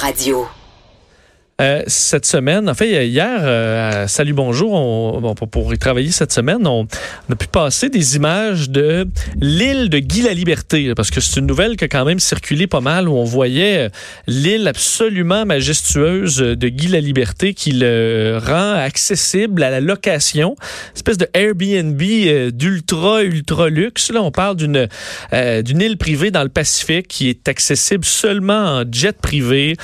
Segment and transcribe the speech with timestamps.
[0.00, 0.57] Radio.
[1.60, 6.64] Euh, cette semaine, en fait, hier, euh, Salut Bonjour, on, pour, y travailler cette semaine,
[6.68, 6.86] on,
[7.28, 9.08] a pu passer des images de
[9.40, 12.68] l'île de Guy la Liberté, parce que c'est une nouvelle qui a quand même circulé
[12.68, 13.88] pas mal, où on voyait euh,
[14.28, 20.94] l'île absolument majestueuse de Guy la Liberté qui le rend accessible à la location, une
[20.94, 22.00] espèce de Airbnb
[22.52, 24.12] d'ultra, ultra luxe.
[24.12, 24.86] Là, on parle d'une
[25.32, 29.76] d'une île privée dans le Pacifique qui est accessible seulement en jet privé,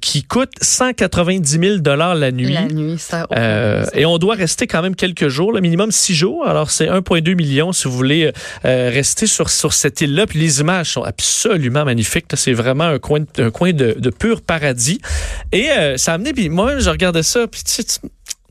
[0.00, 2.52] qui coûte 190 000 dollars la nuit.
[2.52, 3.26] La nuit, ça.
[3.36, 6.46] Euh, et on doit rester quand même quelques jours, le minimum six jours.
[6.46, 8.32] Alors c'est 1,2 million si vous voulez
[8.64, 10.26] euh, rester sur sur cette île-là.
[10.26, 12.26] Puis les images sont absolument magnifiques.
[12.34, 15.00] C'est vraiment un coin, un coin de, de pur paradis.
[15.52, 16.32] Et euh, ça a amené.
[16.32, 17.46] Puis moi, je regardais ça.
[17.46, 18.00] Puis tu sais,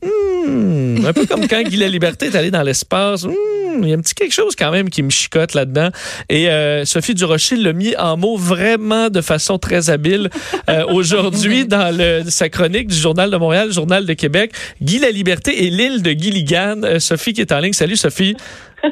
[0.00, 3.24] Hmm, un peu comme quand Guy la Liberté est allé dans l'espace.
[3.24, 5.88] Hmm, il y a un petit quelque chose quand même qui me chicote là-dedans.
[6.28, 10.30] Et euh, Sophie Durocher l'a mis en mots vraiment de façon très habile
[10.68, 14.52] euh, aujourd'hui dans le, sa chronique du Journal de Montréal, Journal de Québec.
[14.80, 16.82] Guy la Liberté et l'île de Gilligan.
[16.84, 17.72] Euh, Sophie qui est en ligne.
[17.72, 18.36] Salut Sophie.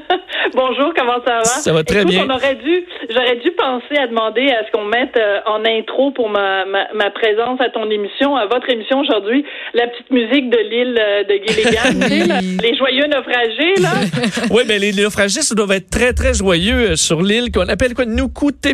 [0.57, 1.45] Bonjour, comment ça va?
[1.45, 2.25] Ça va très bien.
[2.27, 6.13] On aurait dû, j'aurais dû penser à demander à ce qu'on mette euh, en intro
[6.13, 10.57] pour ma, ma, présence à ton émission, à votre émission aujourd'hui, la petite musique de
[10.57, 13.91] l'île euh, de Gilligan, les joyeux naufragés, là.
[14.51, 17.93] oui, mais les naufragés, ça doivent être très, très joyeux euh, sur l'île qu'on appelle
[17.93, 18.07] quoi?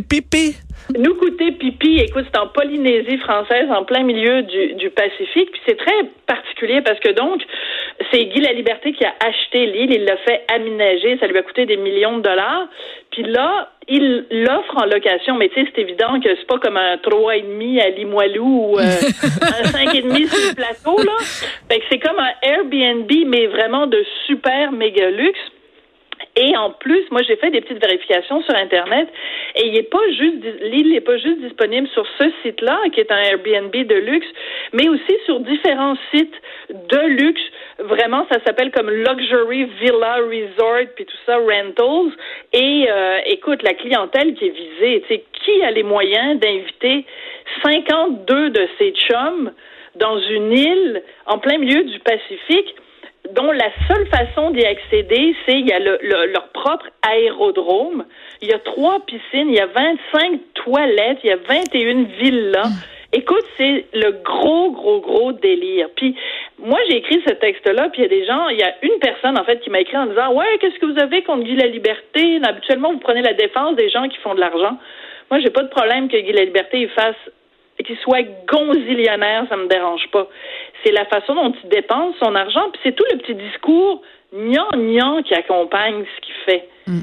[0.09, 0.55] Pipi?
[0.97, 5.51] Nous coûter pipi, écoute, c'est en Polynésie française, en plein milieu du, du Pacifique.
[5.53, 7.43] Puis c'est très particulier parce que donc,
[8.11, 11.43] c'est Guy La Liberté qui a acheté l'île, il l'a fait aménager, ça lui a
[11.43, 12.69] coûté des millions de dollars.
[13.11, 16.77] Puis là, il l'offre en location, mais tu sais, c'est évident que c'est pas comme
[16.77, 20.97] un trois et demi à Limoilou ou euh, un cinq et demi sur le plateau,
[20.99, 21.17] là.
[21.71, 25.41] Fait que c'est comme un Airbnb, mais vraiment de super méga luxe.
[26.35, 29.07] Et en plus, moi, j'ai fait des petites vérifications sur Internet
[29.57, 33.13] et il est pas juste, l'île n'est pas juste disponible sur ce site-là, qui est
[33.13, 34.27] un Airbnb de luxe,
[34.73, 36.35] mais aussi sur différents sites
[36.71, 37.43] de luxe.
[37.81, 42.13] Vraiment, ça s'appelle comme Luxury Villa Resort, puis tout ça, Rentals.
[42.55, 47.05] Et euh, écoute, la clientèle qui est visée, tu sais, qui a les moyens d'inviter
[47.63, 49.53] 52 de ses chums
[49.97, 52.75] dans une île en plein milieu du Pacifique?
[53.31, 58.05] Dont la seule façon d'y accéder, c'est il y a leur propre aérodrome,
[58.41, 62.69] il y a trois piscines, il y a 25 toilettes, il y a 21 villas.
[62.69, 63.15] Mm.
[63.15, 65.89] Écoute, c'est le gros, gros, gros délire.
[65.97, 66.17] Puis
[66.59, 68.99] moi, j'ai écrit ce texte-là, puis il y a des gens, il y a une
[69.01, 71.57] personne en fait qui m'a écrit en disant Ouais, qu'est-ce que vous avez contre Guy
[71.57, 72.41] la Liberté?
[72.43, 74.79] Habituellement, vous prenez la défense des gens qui font de l'argent.
[75.31, 76.89] Moi, j'ai pas de problème que Guy la Liberté il
[77.83, 80.27] qu'il soit gonzillionnaire, ça me dérange pas.
[80.85, 85.23] C'est la façon dont il dépense son argent, puis c'est tout le petit discours gnangnan
[85.23, 86.69] qui accompagne ce qu'il fait.
[86.87, 87.01] Mm.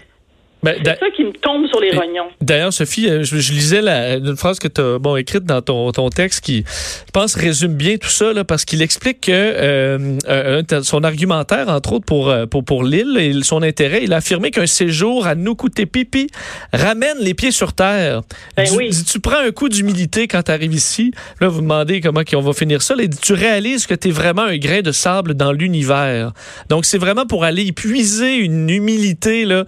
[0.61, 2.27] Ben, c'est ça qui me tombe sur les rognons.
[2.41, 5.91] D'ailleurs, Sophie, euh, je, lisais la, une phrase que tu as bon, écrite dans ton,
[5.93, 10.17] ton texte qui, je pense, résume bien tout ça, là, parce qu'il explique que euh,
[10.27, 14.17] euh son argumentaire, entre autres, pour, euh, pour, pour l'île et son intérêt, il a
[14.17, 16.27] affirmé qu'un séjour à Nukutepipi
[16.73, 18.21] ramène les pieds sur terre.
[18.57, 18.91] Ben oui.
[19.09, 21.11] tu prends un coup d'humilité quand tu arrives ici?
[21.39, 22.95] Là, vous demandez comment on va finir ça.
[22.95, 26.33] Là, tu réalises que tu es vraiment un grain de sable dans l'univers.
[26.67, 29.63] Donc, c'est vraiment pour aller épuiser une humilité là,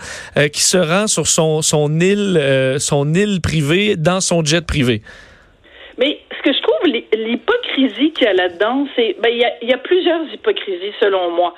[0.52, 1.62] qui se rend sur son,
[2.00, 5.02] île, euh, son île privée dans son jet privé?
[5.98, 9.78] Mais ce que je trouve l'hypocrisie qu'il y a là-dedans, c'est ben il y a,
[9.78, 11.54] plusieurs hypocrisies selon moi.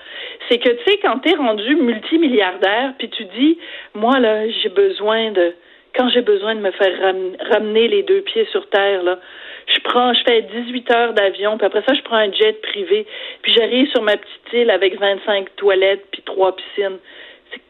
[0.50, 3.58] C'est que tu sais quand tu es rendu multimilliardaire puis tu dis
[3.94, 5.54] moi là j'ai besoin de
[5.96, 7.14] quand j'ai besoin de me faire
[7.52, 9.20] ramener les deux pieds sur terre là,
[9.68, 13.06] je prends, je fais 18 heures d'avion, puis après ça, je prends un jet privé,
[13.42, 16.98] puis j'arrive sur ma petite île avec 25 toilettes, puis trois piscines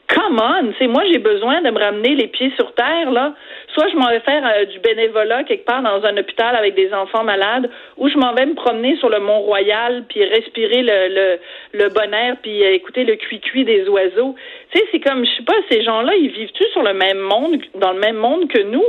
[0.08, 3.34] come on, c'est moi j'ai besoin de me ramener les pieds sur terre là.
[3.74, 6.94] Soit je m'en vais faire euh, du bénévolat quelque part dans un hôpital avec des
[6.94, 11.08] enfants malades, ou je m'en vais me promener sur le Mont Royal puis respirer le
[11.10, 11.40] le,
[11.74, 14.36] le bon air puis euh, écouter le cuicui des oiseaux.
[14.72, 17.58] Tu sais, c'est comme je sais pas, ces gens-là, ils vivent-tu sur le même monde,
[17.76, 18.86] dans le même monde que nous?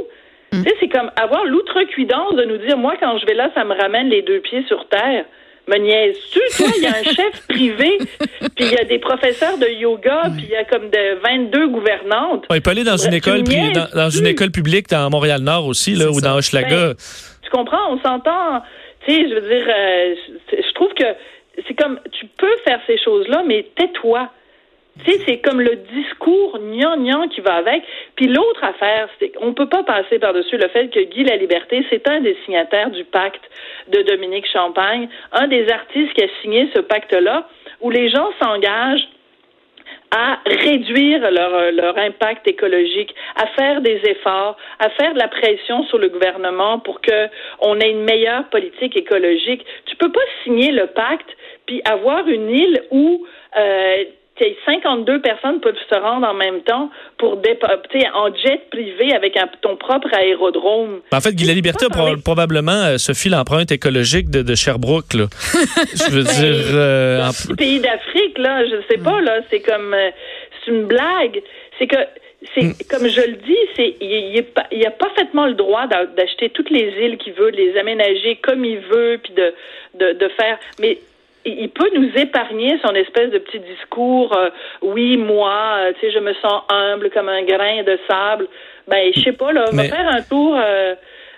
[0.53, 0.63] Mm.
[0.63, 3.65] Tu sais, c'est comme avoir l'outrecuidance de nous dire moi quand je vais là, ça
[3.65, 5.25] me ramène les deux pieds sur terre
[5.69, 6.67] me niaises-tu, toi?
[6.77, 7.99] Il y a un chef privé,
[8.55, 11.69] puis il y a des professeurs de yoga, puis il y a comme de 22
[11.69, 12.45] gouvernantes.
[12.53, 16.21] il peut aller dans une école dans, une école publique dans Montréal-Nord aussi, là, ou
[16.21, 16.89] dans Hochelaga.
[16.89, 16.95] Ben,
[17.43, 17.93] tu comprends?
[17.93, 18.63] On s'entend.
[19.07, 20.15] Tu sais, je veux dire, euh,
[20.53, 21.05] je trouve que
[21.67, 24.31] c'est comme, tu peux faire ces choses-là, mais tais-toi.
[25.03, 27.83] Tu sais, c'est comme le discours gnangnan qui va avec.
[28.15, 31.85] Puis l'autre affaire, c'est qu'on peut pas passer par-dessus le fait que Guy La Liberté,
[31.91, 33.43] c'est un des signataires du pacte
[33.89, 37.49] de Dominique Champagne, un des artistes qui a signé ce pacte-là,
[37.81, 39.09] où les gens s'engagent
[40.13, 45.85] à réduire leur, leur impact écologique, à faire des efforts, à faire de la pression
[45.87, 47.29] sur le gouvernement pour que
[47.61, 49.67] on ait une meilleure politique écologique.
[49.87, 51.29] Tu peux pas signer le pacte
[51.67, 53.27] puis avoir une île où
[53.59, 54.05] euh,
[54.39, 57.41] 52 personnes peuvent se rendre en même temps pour
[58.15, 61.01] en jet privé avec un, ton propre aérodrome.
[61.13, 65.15] En fait, Guy Liberté a probablement euh, ce fil l'empreinte écologique de, Sherbrooke.
[65.15, 65.25] Là.
[65.95, 66.65] je veux ben, dire...
[66.75, 69.95] Euh, pays d'Afrique, là, je sais pas, là, c'est comme...
[69.95, 70.11] Euh,
[70.65, 71.43] c'est une blague.
[71.79, 71.97] C'est que
[72.55, 72.75] c'est mm.
[72.91, 77.19] comme je le dis, c'est il, il, a parfaitement le droit d'acheter toutes les îles
[77.19, 79.55] qu'il veut, de les aménager comme il veut, puis de,
[79.99, 80.59] de, de faire.
[80.79, 80.99] Mais
[81.45, 84.51] il peut nous épargner son espèce de petit discours euh,
[84.83, 88.49] oui moi euh, tu sais je me sens humble comme un grain de sable.
[88.89, 90.95] Ben je sais pas là on va faire un tour euh,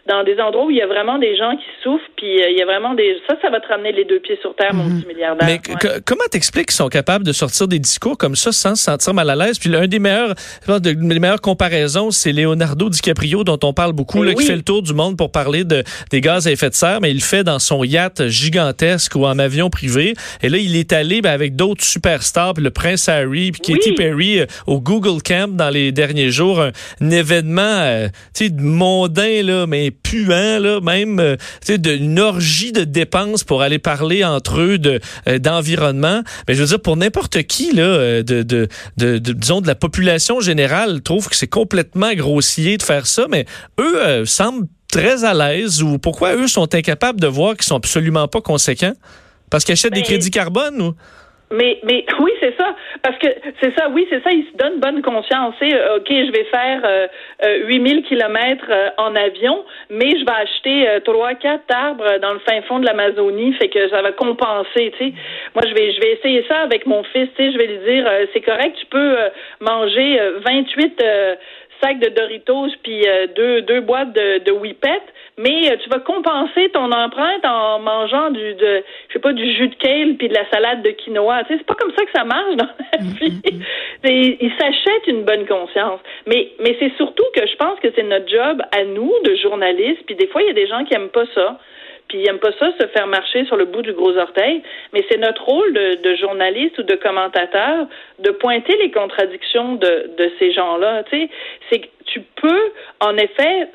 [0.06, 2.56] dans des endroits où il y a vraiment des gens qui souffrent, puis euh, il
[2.56, 3.16] y a vraiment des...
[3.26, 5.00] Ça, ça va te ramener les deux pieds sur terre, mon mhm.
[5.00, 5.46] petit milliardaire.
[5.46, 5.60] Mais
[6.04, 9.30] comment t'expliques qu'ils sont capables de sortir des discours comme ça sans se sentir mal
[9.30, 9.58] à l'aise?
[9.58, 10.34] Puis l'un des meilleurs,
[10.80, 14.82] des meilleures comparaisons, c'est Leonardo DiCaprio, dont on parle beaucoup, là, qui fait le tour
[14.82, 17.44] du monde pour parler de, des gaz à effet de serre, mais il le fait
[17.44, 20.14] dans son yacht gigantesque ou en avion privé.
[20.42, 23.92] Et là, il est allé ben, avec d'autres superstars, puis le prince Harry, puis Katy
[23.92, 26.60] Perry euh, au Google Camp dans les derniers jours.
[26.60, 31.36] Un, événement, euh, tu sais, mondain, là, mais puant, là, même euh,
[31.68, 36.22] d'une orgie de dépenses pour aller parler entre eux de euh, d'environnement.
[36.48, 39.74] Mais je veux dire, pour n'importe qui, là, euh, de, de, de, disons, de la
[39.74, 43.46] population générale, trouve que c'est complètement grossier de faire ça, mais
[43.80, 48.28] eux semblent très à l'aise ou pourquoi eux sont incapables de voir qu'ils sont absolument
[48.28, 48.94] pas conséquents?
[49.50, 50.94] Parce qu'ils achètent des ben, crédits carbone ou?
[51.50, 52.74] Mais, mais oui, c'est ça.
[53.02, 53.28] Parce que
[53.60, 55.54] c'est ça, oui, c'est ça, ils se donnent bonne conscience.
[55.62, 57.06] Euh, OK, je vais faire euh,
[57.44, 62.40] euh, 8000 kilomètres euh, en avion, mais je vais acheter trois, quatre arbres dans le
[62.40, 65.12] fin fond de l'Amazonie, fait que ça va compenser, tu sais.
[65.54, 67.78] Moi, je vais, je vais essayer ça avec mon fils, tu sais, je vais lui
[67.78, 69.16] dire, c'est correct, tu peux
[69.60, 71.02] manger 28
[71.82, 73.04] sacs de Doritos puis
[73.36, 75.02] deux, deux boîtes de, de Whippet,
[75.38, 79.44] mais euh, tu vas compenser ton empreinte en mangeant du de je sais pas du
[79.54, 81.44] jus de kale puis de la salade de quinoa.
[81.44, 83.40] Tu sais, c'est pas comme ça que ça marche dans la mm, vie.
[83.44, 83.62] Mm, mm.
[84.40, 86.00] Ils s'achètent une bonne conscience.
[86.26, 90.02] Mais mais c'est surtout que je pense que c'est notre job à nous de journalistes.
[90.06, 91.58] Puis des fois il y a des gens qui aiment pas ça
[92.08, 94.62] puis ils n'aiment pas ça se faire marcher sur le bout du gros orteil,
[94.92, 97.86] mais c'est notre rôle de, de, journaliste ou de commentateur
[98.18, 101.04] de pointer les contradictions de, de ces gens-là.
[101.04, 101.30] Tu sais,
[101.70, 103.68] c'est tu peux en effet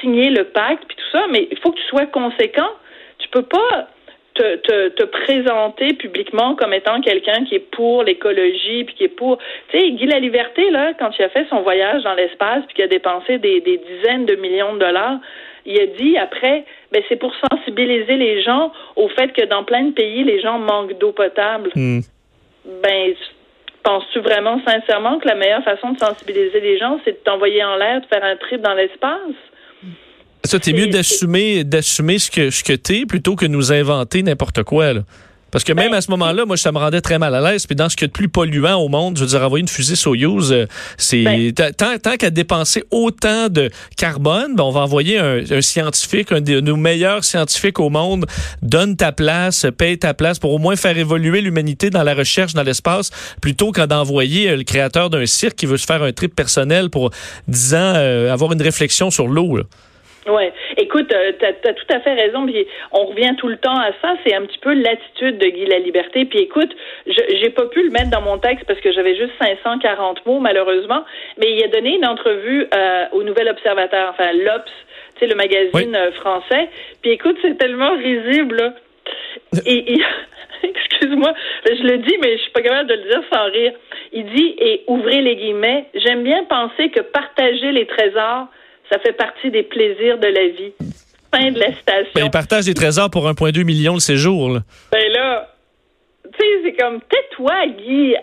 [0.00, 2.70] signer le pacte puis tout ça, mais il faut que tu sois conséquent.
[3.18, 3.88] Tu peux pas
[4.34, 9.16] te, te, te, présenter publiquement comme étant quelqu'un qui est pour l'écologie puis qui est
[9.16, 9.38] pour
[9.70, 12.74] tu sais Guy la Liberté là quand il a fait son voyage dans l'espace puis
[12.74, 15.20] qu'il a dépensé des, des dizaines de millions de dollars
[15.66, 19.84] il a dit après, ben c'est pour sensibiliser les gens au fait que dans plein
[19.84, 21.70] de pays, les gens manquent d'eau potable.
[21.74, 22.00] Hmm.
[22.82, 23.14] Ben,
[23.82, 27.76] penses-tu vraiment sincèrement que la meilleure façon de sensibiliser les gens, c'est de t'envoyer en
[27.76, 29.36] l'air, de faire un trip dans l'espace?
[30.44, 34.62] Ça, t'es mieux d'assumer, d'assumer ce que, ce que t'es plutôt que nous inventer n'importe
[34.62, 35.00] quoi, là.
[35.52, 37.66] Parce que même ben, à ce moment-là, moi, ça me rendait très mal à l'aise.
[37.66, 39.68] Puis dans ce qui est de plus polluant au monde, je veux dire, envoyer une
[39.68, 40.66] fusée Soyuz, euh,
[40.98, 46.32] c'est ben, tant, tant qu'à dépenser autant de carbone, ben, on va envoyer un, scientifique,
[46.32, 48.26] un de nos meilleurs scientifiques au monde,
[48.62, 52.52] donne ta place, paye ta place pour au moins faire évoluer l'humanité dans la recherche
[52.54, 53.10] dans l'espace,
[53.40, 56.90] plutôt qu'à d'envoyer euh, le créateur d'un cirque qui veut se faire un trip personnel
[56.90, 57.10] pour,
[57.46, 59.60] disant, euh, avoir une réflexion sur l'eau.
[60.28, 60.52] Ouais.
[60.76, 62.46] Écoute, euh, tu as, tout à fait raison.
[62.46, 64.14] Puis on revient tout le temps à ça.
[64.24, 66.24] C'est un petit peu l'attitude de Guy La Liberté.
[66.24, 66.74] Puis écoute,
[67.06, 71.04] j'ai pas pu le mettre dans mon texte parce que j'avais juste 540 mots malheureusement.
[71.38, 74.64] Mais il a donné une entrevue euh, au Nouvel Observateur, enfin l'Obs,
[75.14, 76.68] tu sais le magazine euh, français.
[77.02, 78.74] Puis écoute, c'est tellement risible.
[79.64, 80.02] Et, et
[80.64, 81.34] excuse-moi,
[81.66, 83.72] je le dis, mais je suis pas capable de le dire sans rire.
[84.12, 85.86] Il dit et ouvrez les guillemets.
[85.94, 88.48] J'aime bien penser que partager les trésors
[88.90, 90.72] ça fait partie des plaisirs de la vie.
[91.34, 92.12] Fin de la station.
[92.14, 94.48] Ben, il partage des trésors pour 1,2 million le séjour.
[94.48, 94.60] Là.
[94.92, 95.48] Ben là,
[96.24, 98.14] tu sais, c'est comme, tais-toi, Guy.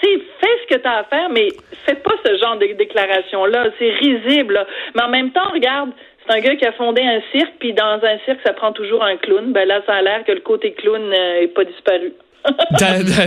[0.00, 1.48] Tu sais, fais ce que tu as à faire, mais
[1.86, 3.70] fais pas ce genre de déclaration-là.
[3.78, 4.66] C'est risible.
[4.94, 5.90] Mais en même temps, regarde,
[6.26, 9.02] c'est un gars qui a fondé un cirque, puis dans un cirque, ça prend toujours
[9.04, 9.52] un clown.
[9.52, 12.12] Ben là, ça a l'air que le côté clown n'est pas disparu.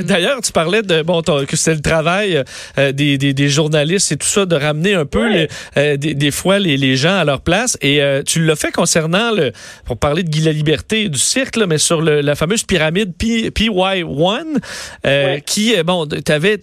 [0.03, 2.43] D'ailleurs, tu parlais de bon que c'est le travail
[2.77, 5.47] euh, des, des, des, journalistes et tout ça de ramener un peu
[5.77, 7.77] euh, des, des, fois les, les, gens à leur place.
[7.81, 9.51] Et euh, tu l'as fait concernant le
[9.85, 13.13] pour parler de Guy la Liberté du cirque, là, mais sur le, la fameuse pyramide
[13.17, 16.59] P, PY1 qui bon, tu avais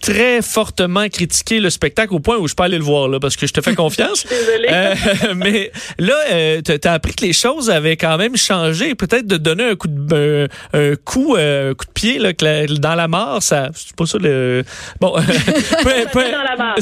[0.00, 3.36] très fortement critiqué le spectacle au point où je peux aller le voir là parce
[3.36, 4.26] que je te fais confiance.
[5.36, 9.64] mais là, tu as appris que les choses avaient quand même changé, peut-être de donner
[9.64, 13.68] un coup de un coup, un coup de pied là, que dans la mort, ça,
[13.74, 14.62] c'est pas ça le.
[15.00, 15.12] Bon,
[15.82, 16.74] peu, peu, dans la mort.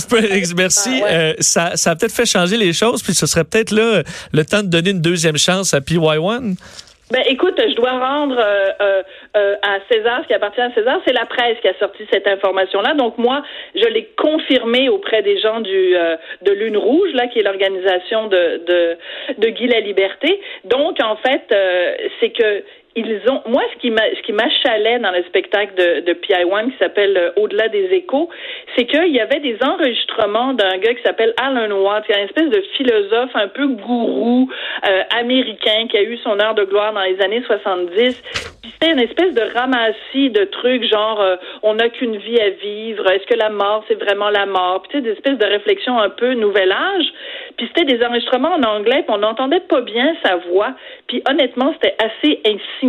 [0.57, 1.03] merci.
[1.03, 1.37] Ah, ouais.
[1.41, 4.63] ça, ça a peut-être fait changer les choses, puis ce serait peut-être là le temps
[4.63, 6.57] de donner une deuxième chance à PY1.
[7.13, 9.03] Ben, écoute, je dois rendre euh, euh,
[9.37, 10.99] euh, à César ce qui appartient à César.
[11.07, 12.95] C'est la presse qui a sorti cette information-là.
[12.95, 13.45] Donc moi,
[13.77, 15.95] je l'ai confirmé auprès des gens du
[16.43, 18.97] de Lune Rouge, là, qui est l'organisation de, de
[19.39, 20.41] de Guy la Liberté.
[20.65, 21.43] Donc en fait,
[22.21, 22.65] c'est que
[22.97, 26.79] ils ont moi ce qui ce qui m'achalait dans le spectacle de, de PI1 qui
[26.79, 28.31] s'appelle euh, Au-delà des échos,
[28.75, 32.25] c'est qu'il y avait des enregistrements d'un gars qui s'appelle Alan Watts, qui est une
[32.25, 34.49] espèce de philosophe un peu gourou
[34.89, 38.23] euh, américain qui a eu son heure de gloire dans les années 70.
[38.73, 43.11] C'était une espèce de ramassis de trucs genre euh, on n'a qu'une vie à vivre,
[43.11, 46.33] est-ce que la mort c'est vraiment la mort, puis des espèces de réflexions un peu
[46.33, 47.07] nouvel âge.
[47.57, 50.75] Puis c'était des enregistrements en anglais, puis on n'entendait pas bien sa voix.
[51.07, 52.86] Puis honnêtement, c'était assez insignifiant.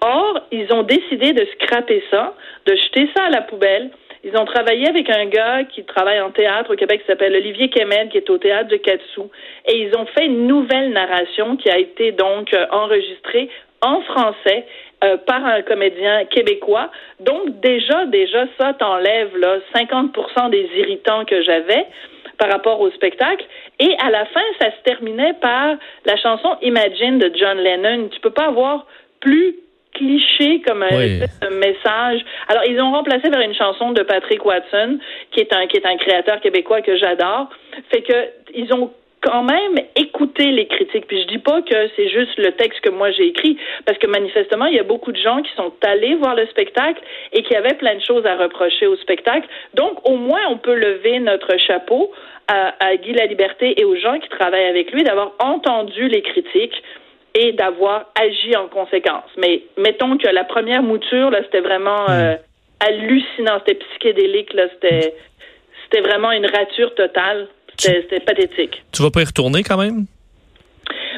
[0.00, 2.34] Or, ils ont décidé de scraper ça,
[2.66, 3.90] de jeter ça à la poubelle.
[4.24, 7.68] Ils ont travaillé avec un gars qui travaille en théâtre au Québec qui s'appelle Olivier
[7.70, 9.22] Kemed, qui est au théâtre de Katsu.
[9.66, 13.48] Et ils ont fait une nouvelle narration qui a été donc euh, enregistrée
[13.80, 14.66] en français
[15.04, 16.90] euh, par un comédien québécois.
[17.20, 21.86] Donc déjà, déjà, ça t'enlève là 50% des irritants que j'avais
[22.38, 23.44] par rapport au spectacle.
[23.78, 25.76] Et à la fin, ça se terminait par
[26.06, 28.08] la chanson Imagine de John Lennon.
[28.08, 28.86] Tu peux pas avoir
[29.20, 29.56] plus
[29.94, 32.24] cliché comme un message.
[32.48, 34.98] Alors ils ont remplacé par une chanson de Patrick Watson,
[35.32, 37.48] qui est un qui est un créateur québécois que j'adore.
[37.90, 41.06] Fait que ils ont quand même écouter les critiques.
[41.06, 44.06] Puis je dis pas que c'est juste le texte que moi j'ai écrit, parce que
[44.06, 47.00] manifestement, il y a beaucoup de gens qui sont allés voir le spectacle
[47.32, 49.48] et qui avaient plein de choses à reprocher au spectacle.
[49.74, 52.12] Donc, au moins, on peut lever notre chapeau
[52.46, 56.22] à, à Guy La Liberté et aux gens qui travaillent avec lui d'avoir entendu les
[56.22, 56.82] critiques
[57.34, 59.30] et d'avoir agi en conséquence.
[59.36, 62.10] Mais mettons que la première mouture, là, c'était vraiment hmm.
[62.10, 62.36] euh,
[62.80, 65.14] hallucinant, c'était psychédélique, là, c'était,
[65.84, 67.48] c'était vraiment une rature totale.
[67.78, 68.82] C'était pathétique.
[68.92, 70.06] Tu vas pas y retourner quand même?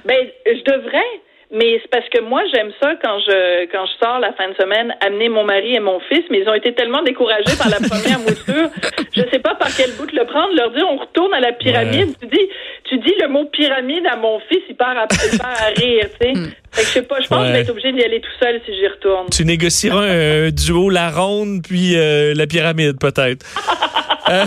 [0.05, 1.21] Ben, je devrais.
[1.52, 4.55] Mais c'est parce que moi, j'aime ça quand je quand je sors la fin de
[4.55, 7.79] semaine, amener mon mari et mon fils, mais ils ont été tellement découragés par la
[7.88, 8.71] première mouture.
[9.12, 12.14] Je sais pas par quel bout le prendre, leur dire on retourne à la pyramide.
[12.21, 12.49] Tu dis
[12.85, 16.09] tu dis le mot pyramide à mon fils, il part à, il part à rire,
[16.21, 16.33] tu sais.
[16.73, 18.31] Fait que je sais pas, je pense que je vais être obligée d'y aller tout
[18.39, 19.29] seul si j'y retourne.
[19.31, 23.45] Tu négocieras un duo la ronde puis euh, la pyramide peut-être.
[24.31, 24.45] Euh,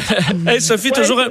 [0.47, 1.21] hey, Sophie, toujours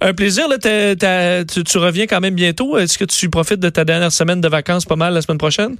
[0.00, 0.46] un, plaisir.
[0.48, 2.76] Là, tu, reviens quand même bientôt.
[2.76, 5.76] Est-ce que tu profites de ta dernière semaine de vacances pas mal la semaine prochaine?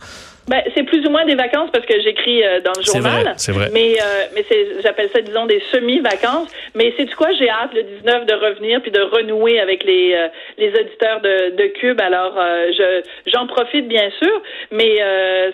[0.48, 3.34] Ben, c'est plus ou moins des vacances parce que j'écris euh, dans le journal.
[3.36, 3.68] C'est vrai.
[3.72, 4.44] Mais, euh, mais
[4.82, 6.48] j'appelle ça, disons, des semi-vacances.
[6.74, 7.28] Mais c'est du quoi?
[7.38, 10.16] J'ai hâte le 19 de revenir puis de renouer avec les,
[10.58, 12.00] les auditeurs de, de Cube.
[12.00, 14.98] Alors, je j'en profite bien sûr, mais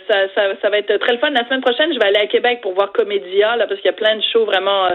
[0.08, 1.30] ça, ça, ça, va être très le fun.
[1.30, 3.94] La semaine prochaine, je vais aller à Québec pour voir Comédia là, parce qu'il y
[3.94, 4.88] a plein de shows vraiment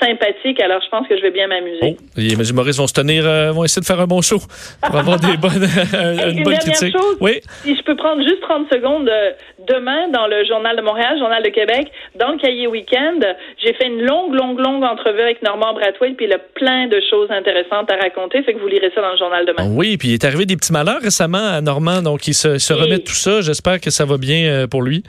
[0.00, 0.60] sympathiques.
[0.60, 1.78] Alors, je pense que je vais bien m'amuser.
[1.82, 4.38] Oh, les Maurice vont se tenir, euh, vont essayer de faire un bon show
[4.82, 5.62] pour avoir des bonnes,
[6.30, 6.96] une, bonne critique.
[6.96, 7.40] Chose, oui.
[7.62, 9.30] Si je peux prendre juste 30 secondes, euh,
[9.68, 13.20] demain, dans le Journal de Montréal, Journal de Québec, dans le cahier week-end,
[13.62, 17.00] j'ai fait une longue, longue, longue entrevue avec Normand Bratwell, puis il a plein de
[17.10, 19.68] choses intéressantes à raconter, fait que vous lirez ça dans le journal demain.
[19.70, 22.72] Oui, puis il est arrivé des petits malheurs récemment à Normand, donc il se, se
[22.72, 23.40] remet de tout ça.
[23.40, 25.02] J'espère que ça va bien euh, pour lui.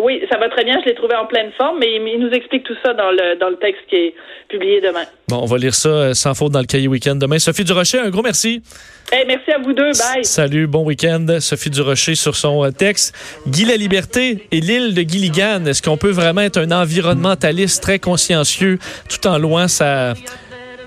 [0.00, 0.78] Oui, ça va très bien.
[0.80, 3.48] Je l'ai trouvé en pleine forme, mais il nous explique tout ça dans le, dans
[3.48, 4.14] le texte qui est
[4.48, 5.02] publié demain.
[5.28, 7.40] Bon, on va lire ça euh, sans faute dans le cahier week-end demain.
[7.40, 8.62] Sophie Durocher, un gros merci.
[9.10, 9.90] Hey, merci à vous deux.
[9.90, 10.24] Bye.
[10.24, 11.26] Salut, bon week-end.
[11.40, 13.12] Sophie Durocher sur son euh, texte.
[13.48, 15.64] Guy la Liberté et l'île de Gilligan.
[15.66, 18.78] Est-ce qu'on peut vraiment être un environnementaliste très consciencieux
[19.08, 20.14] tout en loin sa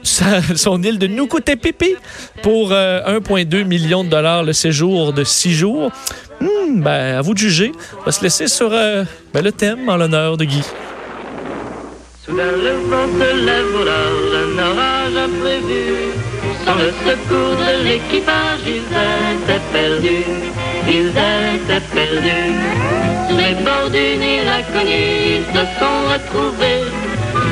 [0.04, 1.96] son île de Nukutepipi
[2.42, 5.92] pour 1,2 euh, million de dollars le séjour de six jours.
[6.40, 7.72] Hmm, ben, à vous de juger.
[8.00, 9.04] On va se laisser sur euh,
[9.34, 10.64] ben, le thème en l'honneur de Guy.
[12.26, 16.12] Soudain le vent se lève au large, un orage imprévu.
[16.66, 20.26] Sans le secours de l'équipage, ils étaient perdus.
[20.88, 22.54] Ils étaient perdus.
[23.28, 26.86] Sur les bords d'une île inconnue, ils se sont retrouvés.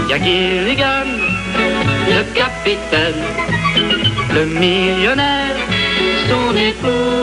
[0.09, 1.09] Y'a Gilligan,
[2.09, 3.23] le capitaine,
[4.33, 5.55] le millionnaire,
[6.27, 7.19] son époux.